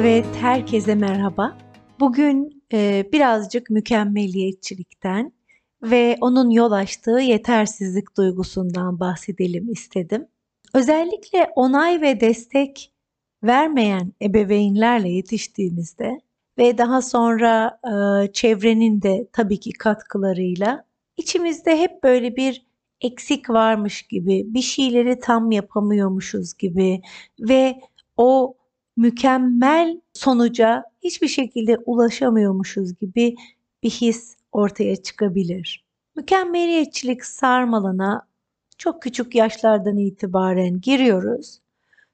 [0.00, 1.58] Evet, herkese merhaba.
[2.00, 5.32] Bugün e, birazcık mükemmeliyetçilikten
[5.82, 10.26] ve onun yol açtığı yetersizlik duygusundan bahsedelim istedim.
[10.74, 12.92] Özellikle onay ve destek
[13.44, 16.20] vermeyen ebeveynlerle yetiştiğimizde
[16.58, 20.84] ve daha sonra e, çevrenin de tabii ki katkılarıyla
[21.16, 22.66] içimizde hep böyle bir
[23.00, 27.02] eksik varmış gibi, bir şeyleri tam yapamıyormuşuz gibi
[27.40, 27.80] ve
[28.16, 28.56] o
[29.00, 33.34] mükemmel sonuca hiçbir şekilde ulaşamıyormuşuz gibi
[33.82, 35.84] bir his ortaya çıkabilir.
[36.16, 38.26] Mükemmeliyetçilik sarmalına
[38.78, 41.60] çok küçük yaşlardan itibaren giriyoruz.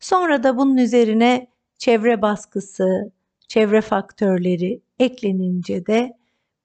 [0.00, 1.46] Sonra da bunun üzerine
[1.78, 3.12] çevre baskısı,
[3.48, 6.16] çevre faktörleri eklenince de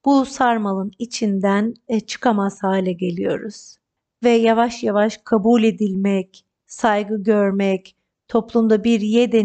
[0.04, 3.76] bu sarmalın içinden e, çıkamaz hale geliyoruz.
[4.24, 7.96] Ve yavaş yavaş kabul edilmek, saygı görmek,
[8.30, 9.00] toplumda bir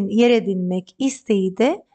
[0.09, 1.85] yer edinmek isteği de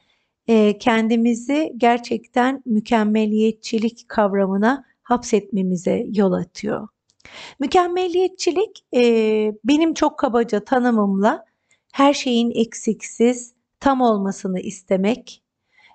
[0.48, 6.88] e, kendimizi gerçekten mükemmeliyetçilik kavramına hapsetmemize yol atıyor.
[7.60, 9.02] Mükemmeliyetçilik e,
[9.64, 11.44] benim çok kabaca tanımımla
[11.92, 15.42] her şeyin eksiksiz, tam olmasını istemek,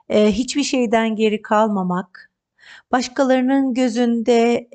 [0.09, 2.31] e, hiçbir şeyden geri kalmamak,
[2.91, 4.67] başkalarının gözünde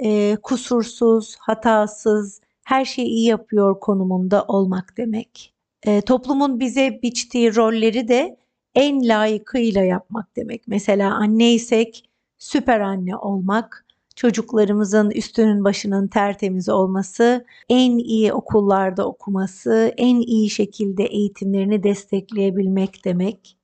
[0.43, 5.60] kusursuz, hatasız, her şeyi iyi yapıyor konumunda olmak demek.
[5.87, 8.37] E, toplumun bize biçtiği rolleri de
[8.75, 10.63] en layıkıyla yapmak demek.
[10.69, 13.87] Mesela anneysek süper anne olmak,
[14.17, 23.57] çocuklarımızın üstünün başının tertemiz olması, en iyi okullarda okuması, en iyi şekilde eğitimlerini destekleyebilmek demek.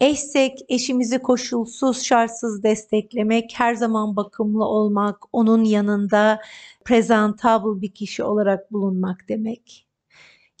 [0.00, 6.40] Eşsek eşimizi koşulsuz şartsız desteklemek, her zaman bakımlı olmak, onun yanında
[6.84, 9.87] presentable bir kişi olarak bulunmak demek.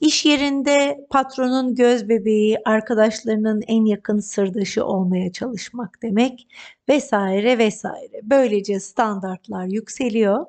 [0.00, 6.48] İş yerinde patronun göz bebeği, arkadaşlarının en yakın sırdaşı olmaya çalışmak demek
[6.88, 8.20] vesaire vesaire.
[8.22, 10.46] Böylece standartlar yükseliyor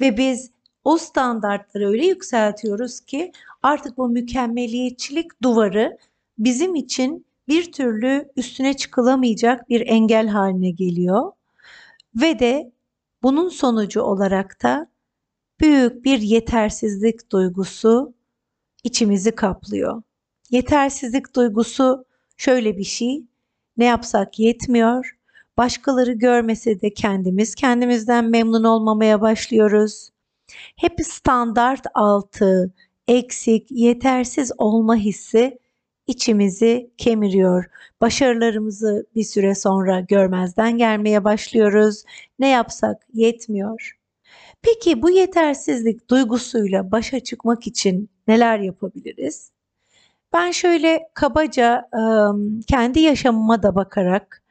[0.00, 0.50] ve biz
[0.84, 5.98] o standartları öyle yükseltiyoruz ki artık bu mükemmeliyetçilik duvarı
[6.38, 11.32] bizim için bir türlü üstüne çıkılamayacak bir engel haline geliyor
[12.14, 12.72] ve de
[13.22, 14.86] bunun sonucu olarak da
[15.60, 18.14] büyük bir yetersizlik duygusu
[18.84, 20.02] içimizi kaplıyor.
[20.50, 22.04] Yetersizlik duygusu
[22.36, 23.24] şöyle bir şey.
[23.76, 25.16] Ne yapsak yetmiyor.
[25.56, 30.10] Başkaları görmese de kendimiz kendimizden memnun olmamaya başlıyoruz.
[30.76, 32.74] Hep standart altı,
[33.08, 35.58] eksik, yetersiz olma hissi
[36.06, 37.64] içimizi kemiriyor.
[38.00, 42.04] Başarılarımızı bir süre sonra görmezden gelmeye başlıyoruz.
[42.38, 43.99] Ne yapsak yetmiyor.
[44.62, 49.50] Peki bu yetersizlik duygusuyla başa çıkmak için neler yapabiliriz?
[50.32, 51.88] Ben şöyle kabaca
[52.66, 54.42] kendi yaşamıma da bakarak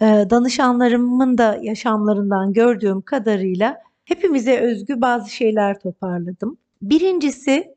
[0.00, 6.58] danışanlarımın da yaşamlarından gördüğüm kadarıyla hepimize özgü bazı şeyler toparladım.
[6.82, 7.74] Birincisi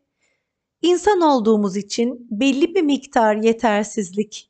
[0.82, 4.50] insan olduğumuz için belli bir miktar yetersizlik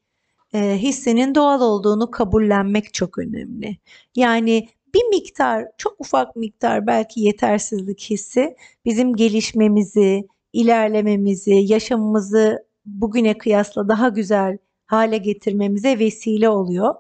[0.54, 3.78] hissinin doğal olduğunu kabullenmek çok önemli.
[4.16, 13.90] Yani bir miktar, çok ufak miktar belki yetersizlik hissi bizim gelişmemizi, ilerlememizi, yaşamımızı bugüne kıyasla
[13.90, 16.96] daha güzel hale getirmemize vesile oluyor.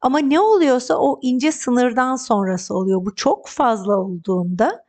[0.00, 3.04] Ama ne oluyorsa o ince sınırdan sonrası oluyor.
[3.04, 4.84] Bu çok fazla olduğunda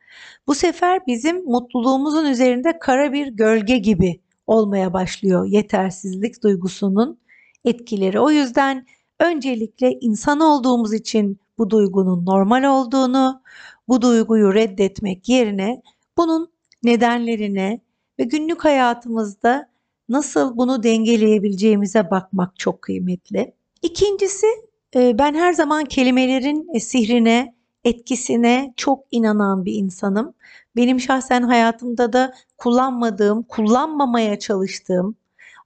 [0.46, 7.18] bu sefer bizim mutluluğumuzun üzerinde kara bir gölge gibi olmaya başlıyor yetersizlik duygusunun
[7.64, 8.20] etkileri.
[8.20, 8.86] O yüzden
[9.22, 13.42] öncelikle insan olduğumuz için bu duygunun normal olduğunu,
[13.88, 15.82] bu duyguyu reddetmek yerine
[16.16, 16.52] bunun
[16.82, 17.80] nedenlerine
[18.18, 19.68] ve günlük hayatımızda
[20.08, 23.54] nasıl bunu dengeleyebileceğimize bakmak çok kıymetli.
[23.82, 24.46] İkincisi
[24.94, 27.54] e, ben her zaman kelimelerin e, sihrine,
[27.84, 30.34] etkisine çok inanan bir insanım.
[30.76, 35.16] Benim şahsen hayatımda da kullanmadığım, kullanmamaya çalıştığım,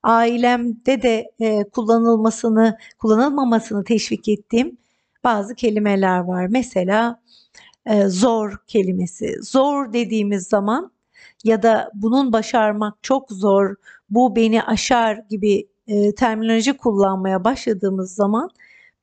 [0.07, 4.79] ailemde de e, kullanılmasını, kullanılmamasını teşvik ettiğim
[5.25, 6.47] bazı kelimeler var.
[6.47, 7.21] Mesela
[7.87, 9.37] e, zor kelimesi.
[9.43, 10.93] Zor dediğimiz zaman
[11.45, 13.75] ya da bunun başarmak çok zor,
[14.11, 18.51] bu beni aşar gibi e, terminoloji kullanmaya başladığımız zaman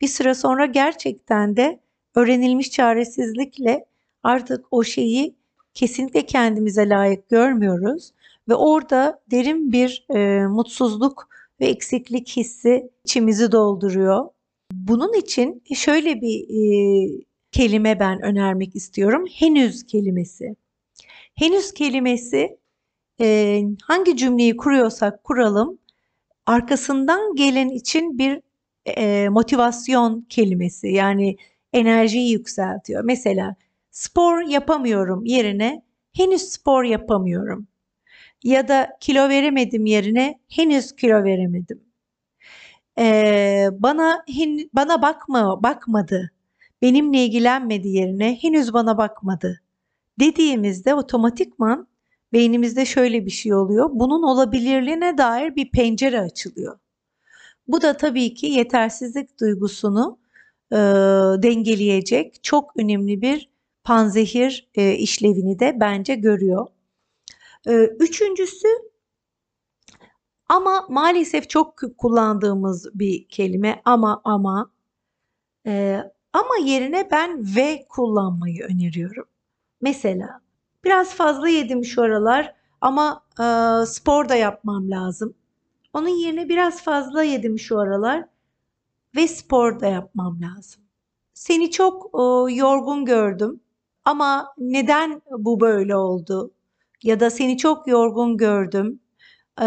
[0.02, 1.80] bir süre sonra gerçekten de
[2.16, 3.86] öğrenilmiş çaresizlikle
[4.24, 5.36] artık o şeyi
[5.74, 8.12] kesinlikle kendimize layık görmüyoruz
[8.50, 11.30] ve orada derin bir e, mutsuzluk
[11.62, 14.26] ve eksiklik hissi içimizi dolduruyor.
[14.72, 19.26] Bunun için şöyle bir e, kelime ben önermek istiyorum.
[19.34, 20.56] Henüz kelimesi.
[21.36, 22.58] Henüz kelimesi
[23.22, 25.80] e, hangi cümleyi kuruyorsak kuralım
[26.46, 28.42] arkasından gelen için bir
[28.86, 31.38] eee, motivasyon kelimesi yani
[31.74, 33.04] enerjiyi yükseltiyor.
[33.04, 33.56] Mesela
[33.94, 37.68] spor yapamıyorum yerine henüz spor yapamıyorum.
[38.44, 41.84] Ya da kilo veremedim yerine henüz kilo veremedim.
[42.98, 44.26] Eee, bana
[44.74, 46.32] bana bakma bakmadı,
[46.82, 49.62] benimle ilgilenmedi yerine henüz bana bakmadı
[50.20, 51.88] dediğimizde otomatikman
[52.34, 53.90] beynimizde şöyle bir şey oluyor.
[53.94, 56.80] Bunun olabilirliğine dair bir pencere açılıyor.
[57.68, 60.20] Bu da tabii ki yetersizlik duygusunu
[60.72, 60.78] e,
[61.44, 63.50] dengeleyecek çok önemli bir
[63.84, 66.68] panzehir e, işlevini de bence görüyor.
[67.68, 68.68] E, üçüncüsü
[70.50, 74.72] ama maalesef çok kullandığımız bir kelime ama ama
[75.68, 76.00] e,
[76.34, 79.26] ama yerine ben ve kullanmayı öneriyorum.
[79.82, 80.42] Mesela
[80.84, 83.46] biraz fazla yedim şu aralar ama e,
[83.86, 85.34] spor da yapmam lazım.
[85.94, 88.26] Onun yerine biraz fazla yedim şu aralar
[89.16, 90.84] ve spor da yapmam lazım.
[91.34, 93.60] Seni çok e, yorgun gördüm
[94.06, 96.52] ama neden bu böyle oldu?
[97.04, 99.00] Ya da seni çok yorgun gördüm
[99.62, 99.66] e,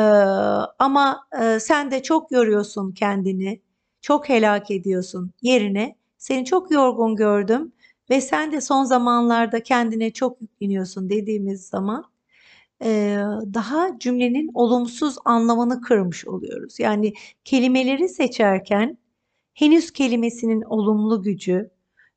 [0.79, 3.61] ama e, sen de çok yoruyorsun kendini,
[4.00, 7.73] çok helak ediyorsun yerine seni çok yorgun gördüm
[8.11, 12.05] ve sen de son zamanlarda kendine çok yükleniyorsun dediğimiz zaman
[12.85, 13.19] e,
[13.55, 16.81] daha cümlenin olumsuz anlamını kırmış oluyoruz.
[16.81, 17.12] Yani
[17.44, 18.99] kelimeleri seçerken
[19.55, 21.71] henüz kelimesinin olumlu gücü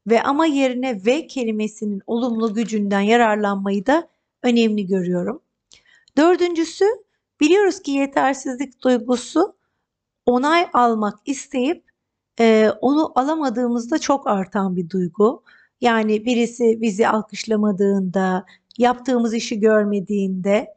[0.09, 4.07] ve ama yerine ve kelimesinin olumlu gücünden yararlanmayı da
[4.43, 5.41] önemli görüyorum.
[6.17, 6.85] Dördüncüsü
[7.41, 9.55] biliyoruz ki yetersizlik duygusu
[10.25, 11.83] onay almak isteyip
[12.39, 15.43] e, onu alamadığımızda çok artan bir duygu.
[15.81, 18.45] Yani birisi bizi alkışlamadığında,
[18.77, 20.75] yaptığımız işi görmediğinde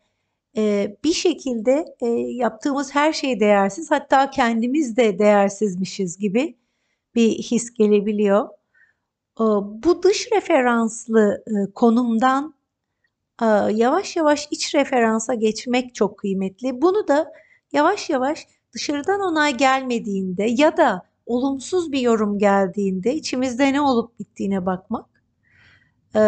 [0.56, 6.56] e, bir şekilde e, yaptığımız her şey değersiz hatta kendimiz de değersizmişiz gibi
[7.14, 8.48] bir his gelebiliyor.
[9.40, 9.44] E,
[9.84, 12.54] bu dış referanslı e, konumdan
[13.42, 16.82] e, yavaş yavaş iç referansa geçmek çok kıymetli.
[16.82, 17.32] Bunu da
[17.72, 24.66] yavaş yavaş dışarıdan onay gelmediğinde ya da olumsuz bir yorum geldiğinde içimizde ne olup bittiğine
[24.66, 25.06] bakmak
[26.14, 26.20] ee,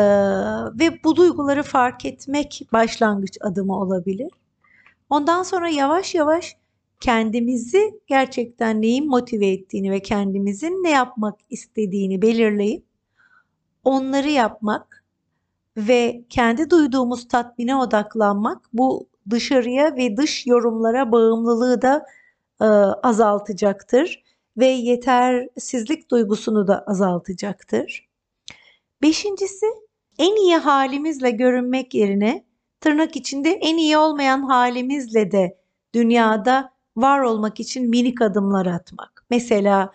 [0.81, 4.31] ve bu duyguları fark etmek başlangıç adımı olabilir.
[5.11, 6.57] Ondan sonra yavaş yavaş
[7.01, 12.85] kendimizi gerçekten neyin motive ettiğini ve kendimizin ne yapmak istediğini belirleyip
[13.85, 15.05] onları yapmak
[15.77, 22.07] ve kendi duyduğumuz tatmine odaklanmak bu dışarıya ve dış yorumlara bağımlılığı da
[22.61, 22.65] e,
[23.03, 24.23] azaltacaktır
[24.57, 28.09] ve yetersizlik duygusunu da azaltacaktır.
[29.03, 29.67] Beşincisi
[30.19, 32.45] en iyi halimizle görünmek yerine
[32.81, 35.59] tırnak içinde en iyi olmayan halimizle de
[35.95, 39.27] dünyada var olmak için minik adımlar atmak.
[39.31, 39.93] Mesela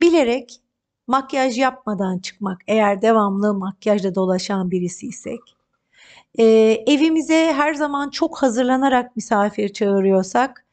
[0.00, 0.62] bilerek
[1.08, 5.40] makyaj yapmadan çıkmak eğer devamlı makyajla dolaşan birisiysek.
[6.38, 6.44] Ee,
[6.86, 10.66] evimize her zaman çok hazırlanarak misafir çağırıyorsak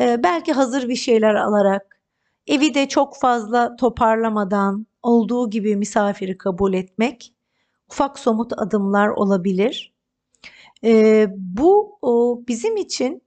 [0.00, 2.00] e, belki hazır bir şeyler alarak
[2.46, 7.34] evi de çok fazla toparlamadan olduğu gibi misafiri kabul etmek
[7.90, 9.92] ufak somut adımlar olabilir.
[10.84, 13.22] E, bu o, bizim için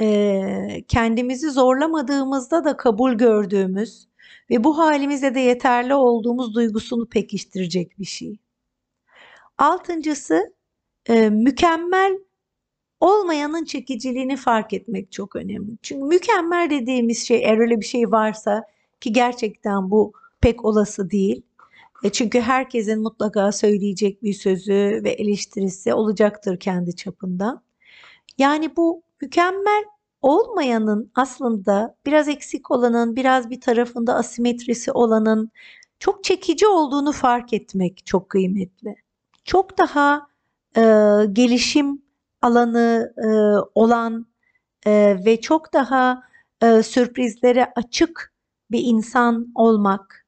[0.00, 4.09] e, kendimizi zorlamadığımızda da kabul gördüğümüz
[4.50, 8.36] ve bu halimizde de yeterli olduğumuz duygusunu pekiştirecek bir şey.
[9.58, 10.54] Altıncısı
[11.08, 12.18] e, mükemmel
[13.00, 15.78] olmayanın çekiciliğini fark etmek çok önemli.
[15.82, 18.64] Çünkü mükemmel dediğimiz şey eğer öyle bir şey varsa
[19.00, 21.42] ki gerçekten bu pek olası değil.
[22.04, 27.62] E çünkü herkesin mutlaka söyleyecek bir sözü ve eleştirisi olacaktır kendi çapında.
[28.38, 29.84] Yani bu mükemmel
[30.22, 35.50] olmayanın aslında biraz eksik olanın, biraz bir tarafında asimetrisi olanın
[35.98, 38.94] çok çekici olduğunu fark etmek çok kıymetli.
[39.44, 40.26] Çok daha
[40.76, 40.82] e,
[41.32, 42.02] gelişim
[42.42, 43.28] alanı e,
[43.74, 44.26] olan
[44.86, 46.22] e, ve çok daha
[46.62, 48.32] e, sürprizlere açık
[48.70, 50.26] bir insan olmak,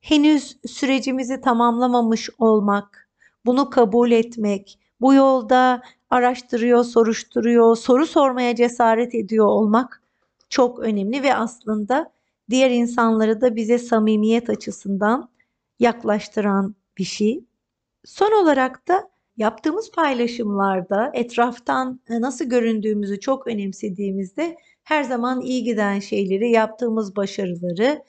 [0.00, 3.08] henüz sürecimizi tamamlamamış olmak,
[3.46, 10.02] bunu kabul etmek, bu yolda araştırıyor, soruşturuyor, soru sormaya cesaret ediyor olmak
[10.48, 12.12] çok önemli ve aslında
[12.50, 15.30] diğer insanları da bize samimiyet açısından
[15.78, 17.44] yaklaştıran bir şey.
[18.04, 26.50] Son olarak da yaptığımız paylaşımlarda etraftan nasıl göründüğümüzü çok önemsediğimizde her zaman iyi giden şeyleri,
[26.50, 28.02] yaptığımız başarıları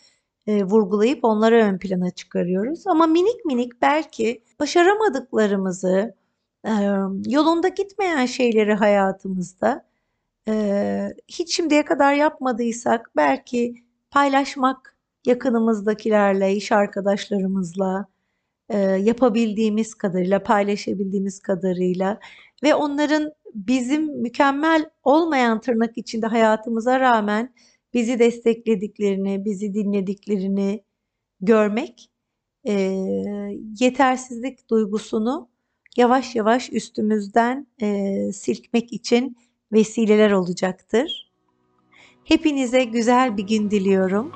[0.48, 2.88] e, vurgulayıp onları ön plana çıkarıyoruz.
[2.88, 6.16] Ama minik minik belki başaramadıklarımızı,
[7.28, 9.86] yolunda gitmeyen şeyleri hayatımızda
[11.28, 13.76] hiç şimdiye kadar yapmadıysak belki
[14.12, 18.06] paylaşmak yakınımızdakilerle, iş arkadaşlarımızla
[19.00, 22.20] yapabildiğimiz kadarıyla, paylaşabildiğimiz kadarıyla
[22.64, 27.54] ve onların bizim mükemmel olmayan tırnak içinde hayatımıza rağmen
[27.94, 30.84] bizi desteklediklerini, bizi dinlediklerini
[31.42, 32.10] görmek
[32.68, 32.74] e,
[33.80, 35.50] yetersizlik duygusunu
[35.98, 39.38] yavaş yavaş üstümüzden e, silkmek için
[39.74, 41.32] vesileler olacaktır.
[42.24, 44.32] Hepinize güzel bir gün diliyorum.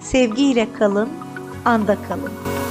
[0.00, 1.08] Sevgiyle kalın,
[1.64, 2.61] anda kalın.